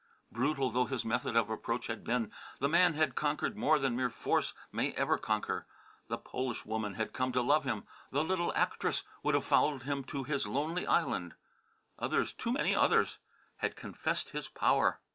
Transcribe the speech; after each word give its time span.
Brutal 0.31 0.71
though 0.71 0.87
his 0.87 1.05
method 1.05 1.35
of 1.35 1.51
approach 1.51 1.85
had 1.85 2.03
been, 2.03 2.31
the 2.57 2.67
man 2.67 2.95
had 2.95 3.13
conquered 3.13 3.55
more 3.55 3.77
than 3.77 3.95
mere 3.95 4.09
force 4.09 4.55
may 4.71 4.93
ever 4.93 5.15
conquer. 5.19 5.67
The 6.07 6.17
Polish 6.17 6.65
woman 6.65 6.95
had 6.95 7.13
come 7.13 7.31
to 7.33 7.41
love 7.43 7.65
him; 7.65 7.83
the 8.09 8.23
little 8.23 8.51
actress 8.55 9.03
would 9.21 9.35
have 9.35 9.45
followed 9.45 9.83
him 9.83 10.03
to 10.05 10.23
his 10.23 10.47
lonely 10.47 10.87
island. 10.87 11.35
Others, 11.99 12.33
too 12.33 12.51
many 12.51 12.75
others, 12.75 13.19
had 13.57 13.75
confessed 13.75 14.29
his 14.29 14.47
power. 14.47 15.01